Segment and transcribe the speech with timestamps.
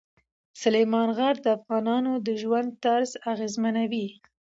[0.61, 4.07] سلیمان غر د افغانانو د ژوند طرز اغېزمنوي.